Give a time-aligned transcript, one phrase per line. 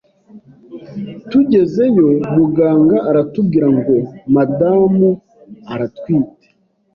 [1.29, 3.95] tugezeyo muganga aratubwira ngo
[4.35, 5.09] madamu
[5.73, 6.45] aratwite,